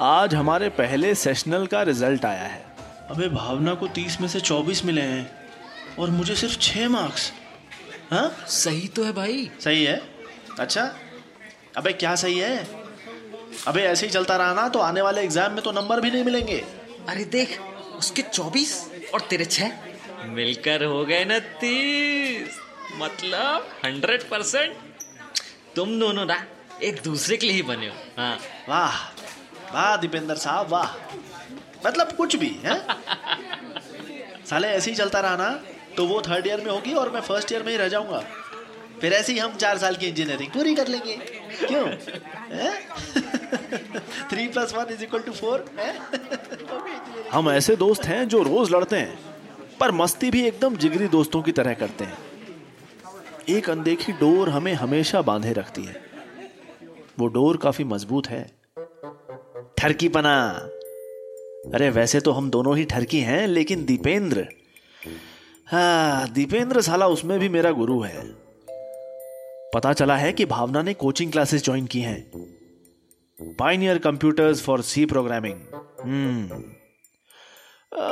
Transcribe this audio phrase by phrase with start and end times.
[0.00, 2.60] आज हमारे पहले सेशनल का रिज़ल्ट आया है।
[3.10, 7.32] अबे भावना को तीस में से चौबीस मिले हैं और मुझे सिर्फ़ छह मार्क्स
[8.10, 8.28] हाँ?
[8.48, 10.00] सही तो है भाई। सही है?
[10.60, 10.82] अच्छा।
[11.76, 12.66] अबे क्या सही है?
[13.66, 16.24] अबे ऐसे ही चलता रहा ना तो आने वाले एग्ज़ाम में तो नंबर भी नहीं
[16.24, 16.62] मिलेंगे।
[17.08, 17.58] अरे देख
[17.98, 18.80] उसके चौबीस
[19.14, 22.60] और तेरे छह। मिलकर हो गए ना तीस।
[22.98, 24.76] मतलब हंड्रेड परसेंट
[25.76, 26.44] तुम दोनों ना
[26.82, 28.36] एक दूसरे के लिए ही बने हो। हाँ।
[28.68, 28.96] वाह
[29.74, 30.94] वाह, दीपेंद्र साहब, वाह।
[31.86, 32.80] मतलब कुछ भी, है?
[34.46, 35.50] साले, ऐसे ही चलता रहा ना
[35.96, 38.22] तो वो थर्ड ईयर में होगी और मैं फ़र्स्ट ईयर में ही रह जाऊँगा।
[39.00, 41.16] फिर ऐसे ही हम चार साल की इंजीनियरिंग पूरी कर लेंगे।
[41.64, 41.86] क्यों?
[44.30, 45.64] Three plus one is equal to four
[47.32, 49.18] हम ऐसे दोस्त हैं जो रोज लड़ते हैं,
[49.80, 52.18] पर मस्ती भी एकदम जिगरी दोस्तों की तरह करते हैं।
[53.48, 56.02] एक अनदेखी डोर हमें हमेशा बांधे रखती है।
[57.18, 58.57] वो डोर काफ़ी मज़बूत है।
[59.78, 60.34] ठरकी पना
[61.74, 64.46] अरे, वैसे तो हम दोनों ही ठरकी हैं, लेकिन दीपेंद्र?
[65.66, 68.22] हाँ दीपेंद्र साला उसमें भी मेरा गुरु है।
[69.74, 72.30] पता चला है कि भावना ने कोचिंग क्लासेस ज्वाइन की हैं।
[73.58, 75.60] Pioneer computers for C programming
[76.00, 76.62] hmm.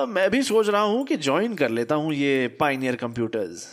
[0.08, 3.66] मैं भी सोच रहा हूँ कि ज्वाइन कर लेता हूँ ये पाइनियर कंप्यूटर्स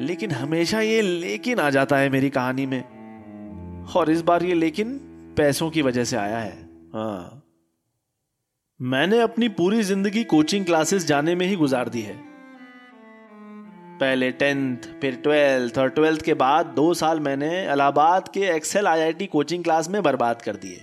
[0.00, 2.82] लेकिन हमेशा ये लेकिन आ जाता है मेरी कहानी में।
[3.96, 5.00] और इस बार ये लेकिन
[5.36, 6.52] पैसों की वजह से आया है।
[6.94, 7.40] हाँ।
[8.80, 12.16] मैंने अपनी पूरी ज़िंदगी कोचिंग क्लासेस जाने में ही गुजार दी है।
[14.00, 19.26] पहले टेंथ, फिर ट्वेल्थ और ट्वेल्थ के बाद दो साल मैंने इलाहाबाद के एक्सेल आईआईटी
[19.26, 20.80] कोचिंग क्लास में बर्बाद कर दिए।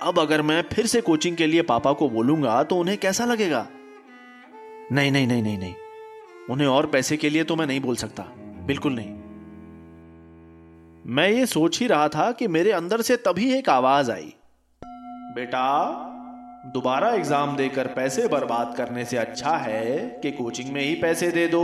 [0.00, 3.66] अब अगर मैं फिर से कोचिंग के लिए पापा को बोलूँगा तो उन्हें कैसा लगेगा?
[4.92, 5.74] नहीं नहीं नहीं नहीं नहीं।
[6.50, 8.22] उन्हें और पैसे के लिए तो मैं नहीं बोल सकता।
[8.66, 9.23] बिल्कुल नहीं।
[11.06, 14.34] मैं ये सोच ही रहा था कि मेरे अंदर से तभी एक आवाज़ आई।
[15.34, 15.90] बेटा,
[16.66, 21.46] दोबारा एग्ज़ाम देकर पैसे बर्बाद करने से अच्छा है कि कोचिंग में ही पैसे दे
[21.48, 21.62] दो।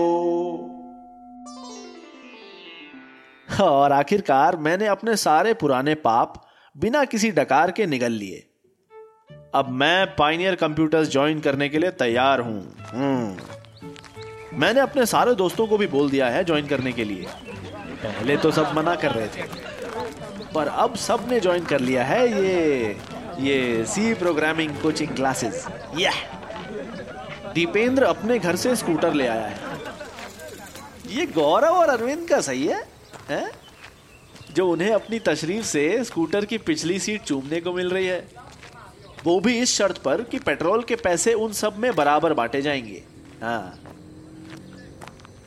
[3.63, 8.47] और आखिरकार मैंने अपने सारे पुराने पाप बिना किसी डकार के निगल लिए।
[9.55, 13.37] अब मैं पाइनियर कंप्यूटर्स ज्वाइन करने के लिए तैयार हूँ। हम्म।
[14.59, 17.27] मैंने अपने सारे दोस्तों को भी बोल दिया है ज्वाइन करने के लिए।
[18.03, 19.43] पहले तो सब मना कर रहे थे।
[20.55, 22.97] पर अब सबने ज्वाइन कर लिया है ये
[23.41, 25.67] ये सी प्रोग्रामिंग कोचिंग क्लासेस
[25.99, 26.13] या
[27.55, 29.59] दीपेंद्र अपने घर से स्कूटर ले आया है।
[31.09, 32.83] ये गौरव और अरविंद का सही है,
[33.31, 33.51] है?
[34.55, 38.27] जो उन्हें अपनी तशरीफ़ से स्कूटर की पिछली सीट चूमने को मिल रही है।
[39.25, 43.03] वो भी इस शर्त पर कि पेट्रोल के पैसे उन सब में बराबर बांटे जाएँगे।
[43.43, 43.81] हाँ।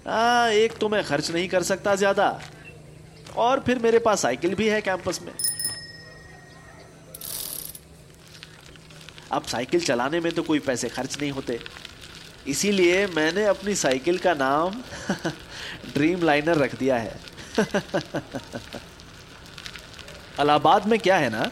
[0.08, 2.42] हाँ एक तो मैं खर्च नहीं कर सकता ज़्यादा।
[3.36, 5.34] और फिर मेरे पास साइकिल भी है कैंपस में।
[9.32, 11.60] अब साइकिल चलाने में तो कोई पैसे खर्च नहीं होते।
[12.48, 14.82] इसीलिए मैंने अपनी साइकिल का नाम
[15.94, 17.16] ड्रीम लाइनर रख दिया है।
[20.40, 21.50] अलाहाबाद में क्या है ना,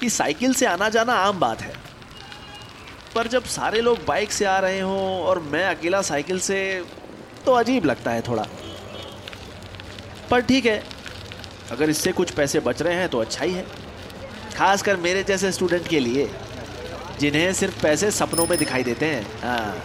[0.00, 1.72] कि साइकिल से आना जाना आम बात है।
[3.14, 6.84] पर जब सारे लोग बाइक से आ रहे हों और मैं अकेला साइकिल से
[7.46, 8.46] तो अजीब लगता है थोड़ा।
[10.30, 10.82] पर ठीक है,
[11.70, 13.66] अगर इससे कुछ पैसे बच रहे हैं तो अच्छा ही है।
[14.56, 16.28] खासकर मेरे जैसे स्टूडेंट के लिए,
[17.20, 19.82] जिन्हें सिर्फ़ पैसे सपनों में दिखाई देते हैं। हाँ।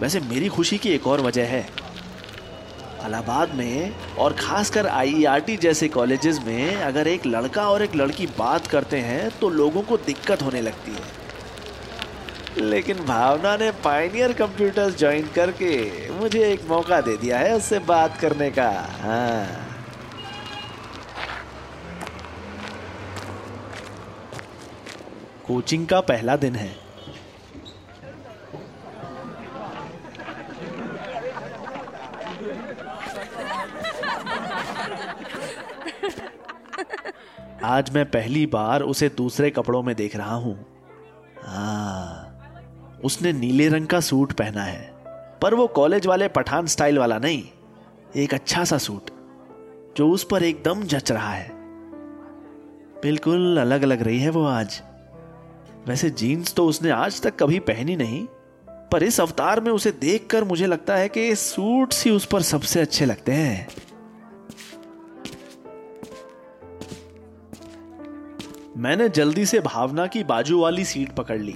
[0.00, 1.60] वैसे मेरी खुशी की एक और वजह है।
[3.06, 8.66] इलाहाबाद में और खासकर आईईआरटी जैसे कॉलेजेस में अगर एक लड़का और एक लड़की बात
[8.66, 11.23] करते हैं तो लोगों को दिक्कत होने लगती है।
[12.58, 18.16] लेकिन भावना ने पाइनियर कंप्यूटर्स ज्वाइन करके मुझे एक मौका दे दिया है उससे बात
[18.16, 18.70] करने का।
[19.00, 19.46] हाँ।
[25.46, 26.72] कोचिंग का पहला दिन है।
[37.64, 40.73] आज मैं पहली बार उसे दूसरे कपड़ों में देख रहा हूँ।
[43.04, 44.92] उसने नीले रंग का सूट पहना है,
[45.42, 47.42] पर वो कॉलेज वाले पठान स्टाइल वाला नहीं,
[48.16, 49.10] एक अच्छा सा सूट,
[49.96, 51.50] जो उस पर एकदम जच रहा है।
[53.02, 54.80] बिल्कुल अलग लग रही है वो आज।
[55.88, 58.26] वैसे जीन्स तो उसने आज तक कभी पहनी नहीं,
[58.92, 62.80] पर इस अवतार में उसे देखकर मुझे लगता है कि सूट ही उस पर सबसे
[62.80, 63.68] अच्छे लगते हैं।
[68.76, 71.54] मैंने जल्दी से भावना की बाजू वाली सीट पकड़ ली।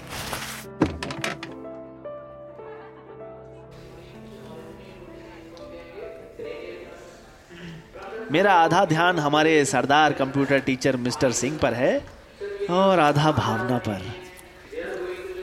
[8.32, 11.98] मेरा आधा ध्यान हमारे सरदार कंप्यूटर टीचर मिस्टर सिंह पर है
[12.70, 14.00] और आधा भावना पर।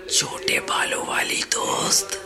[0.09, 2.21] छोटे बालों वाली दोस्त।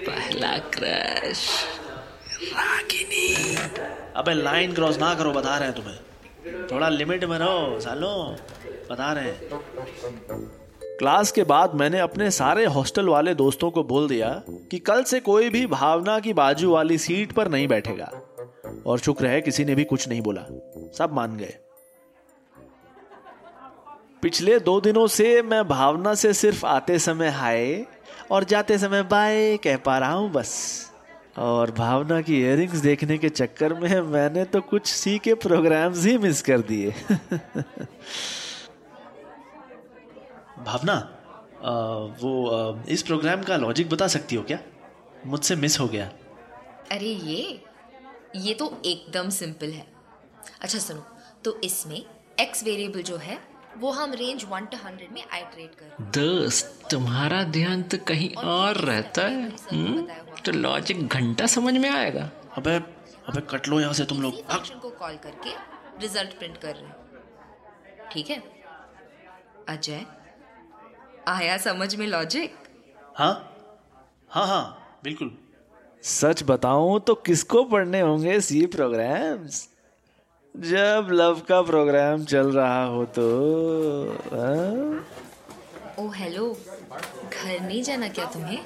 [0.00, 1.64] पहला क्रश
[2.42, 3.56] रागिनी।
[4.16, 8.36] अबे लाइन क्रॉस ना करो बता रहे हैं तुम्हें। थोड़ा लिमिट में रहो सालो।
[8.90, 10.61] बता रहे हैं।
[11.02, 15.20] क्लास के बाद मैंने अपने सारे हॉस्टल वाले दोस्तों को बोल दिया कि कल से
[15.20, 18.10] कोई भी भावना की बाजू वाली सीट पर नहीं बैठेगा।
[18.86, 20.42] और शुक्र है किसी ने भी कुछ नहीं बोला।
[20.98, 21.56] सब मान गए।
[24.22, 27.86] पिछले दो दिनों से मैं भावना से सिर्फ़ आते समय हाय
[28.30, 30.54] और जाते समय बाय कह पा रहा हूँ बस।
[31.38, 36.18] और भावना की इयरिंग्स देखने के चक्कर में मैंने तो कुछ सी के प्रोग्राम्स ही
[36.18, 36.94] मिस कर दिए।
[40.64, 40.92] भावना
[41.64, 41.72] आ,
[42.20, 44.58] वो आ, इस प्रोग्राम का लॉजिक बता सकती हो क्या?
[45.26, 46.06] मुझसे मिस हो गया।
[46.92, 47.62] अरे ये
[48.36, 49.86] ये तो एकदम सिंपल है।
[50.62, 51.04] अच्छा सुनो
[51.44, 51.96] तो इसमें
[52.40, 53.38] एक्स वेरिएबल जो है
[53.78, 58.76] वो हम रेंज वन टू हंड्रेड में आइटरेट कर दोस्त तुम्हारा ध्यान तो कहीं और
[58.76, 59.48] रहता है?
[59.72, 60.02] हम्म?
[60.44, 62.74] तो लॉजिक घंटा समझ में आएगा। अबे
[63.28, 65.54] अबे कट लो यहाँ से तुम लोग। फ़ंक्शन को कॉल करके
[66.00, 68.42] रिज़ल्ट प्रिंट कर रहे हैं। ठीक है?
[69.68, 70.04] अजय
[71.28, 72.54] आया समझ में लॉजिक
[73.16, 73.32] हाँ
[74.30, 74.62] हाँ हाँ
[75.04, 75.30] बिल्कुल।
[76.04, 79.68] सच बताऊँ तो किसको पढ़ने होंगे सी प्रोग्राम्स
[80.54, 83.26] जब लव का प्रोग्राम चल रहा हो तो
[84.32, 85.04] हाँ?
[85.98, 86.48] ओ हेलो
[87.32, 88.58] घर नहीं जाना क्या तुम्हें?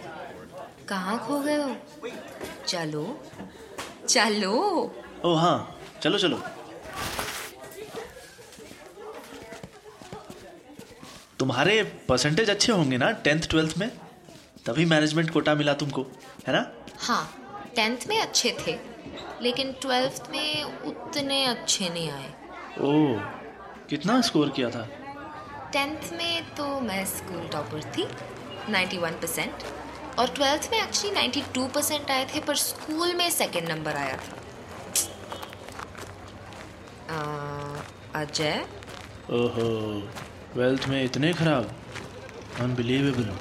[0.89, 1.75] कहाँ खो गए हो?
[2.69, 3.05] चलो
[4.09, 4.53] चलो।
[5.25, 5.57] ओ हाँ
[6.03, 6.41] चलो चलो।
[11.39, 13.89] तुम्हारे परसेंटेज अच्छे होंगे ना टेंथ ट्वेल्थ में?
[14.67, 16.03] तभी मैनेजमेंट कोटा मिला तुमको
[16.47, 16.67] है ना?
[16.99, 17.25] हाँ
[17.77, 18.79] टेंथ में अच्छे थे
[19.43, 22.29] लेकिन ट्वेल्थ में उतने अच्छे नहीं आए।
[22.81, 22.93] ओ
[23.91, 24.83] कितना स्कोर किया था?
[25.73, 28.07] टेंथ में तो मैं स्कूल टॉपर थी
[28.73, 29.65] 91 परसेंट
[30.19, 34.35] और ट्वेल्थ में एक्चुअली 92 परसेंट आए थे पर स्कूल में सेकंड नंबर आया था।
[38.15, 38.65] अजय?
[39.31, 39.67] ओहो।
[40.57, 41.71] ट्वेल्थ में इतने खराब
[42.61, 43.25] अनबिलीवेबल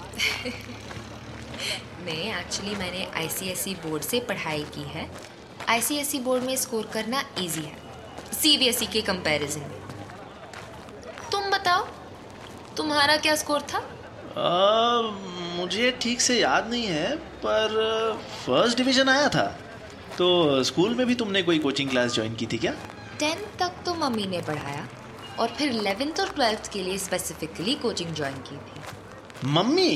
[2.05, 5.11] नहीं एक्चुअली मैंने आईसीएसई बोर्ड से पढ़ाई की है।
[5.69, 7.75] आईसीएसई बोर्ड में स्कोर करना इजी है
[8.33, 9.79] सीबीएसई के कंपैरिजन में।
[11.31, 11.87] तुम बताओ
[12.77, 13.77] तुम्हारा क्या स्कोर था?
[13.77, 15.01] आ,
[15.57, 17.15] मुझे ठीक से याद नहीं है
[17.45, 17.67] पर
[18.45, 19.47] फ़र्स्ट डिवीज़न आया था।
[20.17, 22.73] तो स्कूल में भी तुमने कोई कोचिंग क्लास ज्वाइन की थी क्या?
[23.19, 24.87] टेंथ तक तो मम्मी ने पढ़ाया।
[25.39, 29.91] और फिर इलेवेंथ और ट्वेल्थ के लिए स्पेसिफिकली कोचिंग ज्वाइन की थी। मम्मी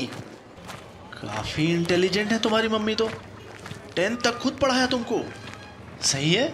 [1.14, 3.08] काफ़ी इंटेलिजेंट है तुम्हारी मम्मी तो।
[3.96, 5.20] टेंथ तक खुद पढ़ाया तुमको।
[6.02, 6.46] सही है?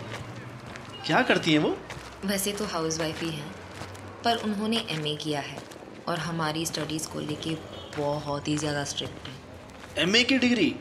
[1.07, 1.77] क्या करती है वो?
[2.25, 3.51] वैसे तो हाउस वाइफ ही हैं
[4.25, 5.59] पर उन्होंने एमए किया है
[6.09, 7.55] और हमारी स्टडीज़ को लेके
[7.99, 10.75] बहुत ही ज़्यादा स्ट्रिक्ट है। एमए की डिग्री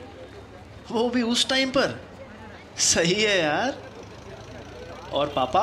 [0.92, 2.00] वो भी उस टाइम पर?
[2.78, 3.78] सही है यार।
[5.13, 5.62] और पापा?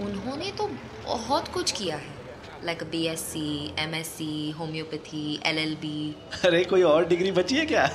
[0.00, 0.66] उन्होंने तो
[1.04, 2.20] बहुत कुछ किया है।
[2.64, 7.32] Like B S C M S C homeopathy L L B अरे कोई और डिग्री
[7.32, 7.86] बची है क्या?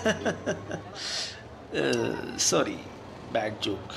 [2.42, 2.80] Sorry
[3.34, 3.94] bad joke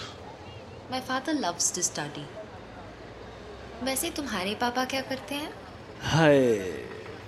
[0.91, 2.27] my father loves to study
[3.83, 5.51] वैसे तुम्हारे पापा क्या करते हैं?
[6.03, 6.39] हाय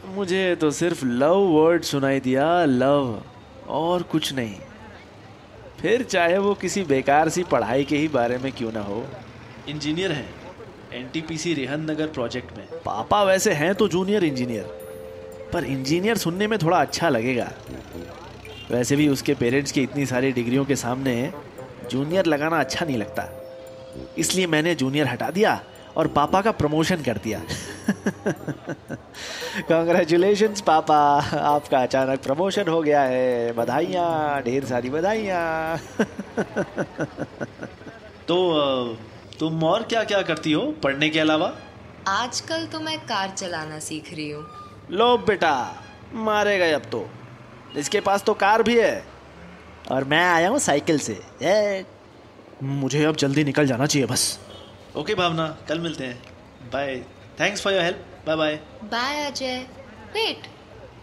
[0.06, 3.22] मुझे तो सिर्फ़ लव वर्ड सुनाई दिया लव
[3.70, 4.58] और कुछ नहीं।
[5.80, 9.04] फिर चाहे वो किसी बेकार सी पढ़ाई के ही बारे में क्यों ना हो।
[9.68, 10.41] इंजीनियर हैं।
[10.94, 14.64] एनटीपीसी रेहन नगर प्रोजेक्ट में। पापा वैसे हैं तो जूनियर इंजीनियर
[15.52, 17.52] पर इंजीनियर सुनने में थोड़ा अच्छा लगेगा।
[18.70, 21.32] वैसे भी उसके पेरेंट्स की इतनी सारी डिग्रियों के सामने
[21.90, 23.28] जूनियर लगाना अच्छा नहीं लगता।
[24.18, 25.60] इसलिए मैंने जूनियर हटा दिया
[25.96, 27.40] और पापा का प्रमोशन कर दिया।
[29.68, 30.98] कॉन्ग्रेचुलेशन पापा।
[31.40, 35.78] आपका अचानक प्रमोशन हो गया है। बधाइयाँ ढेर सारी बधाइयाँ।
[38.28, 38.36] तो
[39.40, 41.52] तुम और क्या क्या करती हो पढ़ने के अलावा?
[42.08, 44.44] आजकल तो मैं कार चलाना सीख रही हूँ।
[44.90, 45.54] लो बेटा
[46.14, 47.08] मारे गए अब तो।
[47.76, 49.04] इसके पास तो कार भी है।
[49.90, 51.84] और मैं आया हूँ साइकिल से। ए,
[52.62, 54.38] मुझे अब जल्दी निकल जाना चाहिए बस।
[54.96, 56.22] ओके भावना कल मिलते हैं।
[56.72, 56.96] Bye
[57.40, 58.54] thanks for your help bye bye
[58.92, 59.56] bye Ajay
[60.14, 60.46] wait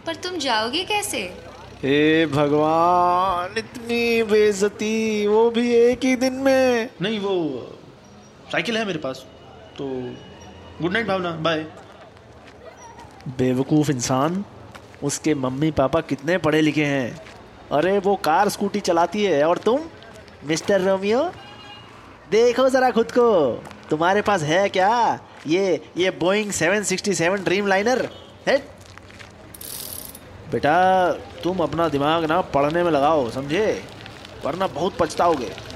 [0.06, 1.18] पर तुम जाओगे कैसे?
[1.82, 7.36] हे भगवान इतनी बेजती वो भी एक ही दिन में। नहीं वो
[8.52, 9.26] साइकिल है मेरे पास
[9.78, 10.14] तो
[10.82, 11.66] गुड नाइट भावना बाय
[13.28, 14.44] बेवकूफ़ इंसान,
[15.02, 17.22] उसके मम्मी पापा कितने पढ़े लिखे हैं?
[17.72, 19.80] अरे, वो कार स्कूटी चलाती है, और तुम,
[20.44, 21.32] मिस्टर रोमियो?
[22.30, 25.20] देखो जरा खुद को, तुम्हारे पास है क्या?
[25.46, 28.10] ये ये बोइंग 767 ड्रीम लाइनर
[28.46, 28.58] है?
[30.52, 33.84] बेटा, तुम अपना दिमाग ना पढ़ने में लगाओ, समझे?
[34.44, 35.69] वरना बहुत पछताओगे।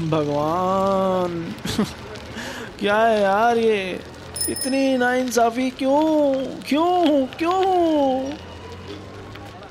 [0.00, 1.54] भगवान।
[2.78, 4.00] क्या है यार ये?
[4.48, 6.34] इतनी नाइंसाफी क्यों?
[6.68, 7.26] क्यों?
[7.26, 8.32] क्यों?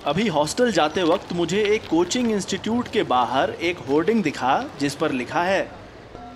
[0.05, 5.11] अभी हॉस्टल जाते वक्त मुझे एक कोचिंग इंस्टीट्यूट के बाहर एक होर्डिंग दिखा, जिस पर
[5.11, 5.71] लिखा है,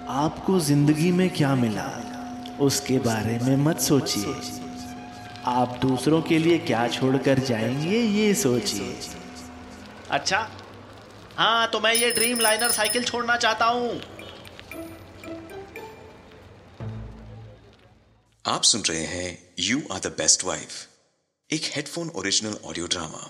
[0.10, 2.12] आपको ज़िंदगी में क्या मिला?
[2.60, 4.36] उसके बारे में मत सोचिए।
[5.46, 8.98] आप दूसरों के लिए क्या छोड़कर जाएँगे, ये सोचिए।
[10.12, 10.50] अच्छा
[11.38, 14.02] हाँ तो मैं ये ड्रीम लाइनर साइकिल छोड़ना चाहता हूँ।
[18.46, 20.70] आप सुन रहे हैं you are the best wife
[21.50, 23.30] एक हेडफोन ओरिजिनल ऑडियो ड्रामा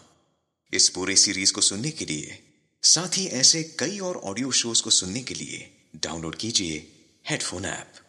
[0.74, 2.38] इस पूरे सीरीज़ को सुनने के लिए,
[2.84, 5.70] साथ ही ऐसे कई और ऑडियो शोज़ को सुनने के लिए
[6.04, 6.78] डाउनलोड कीजिए
[7.30, 8.05] हेडफोन ऐप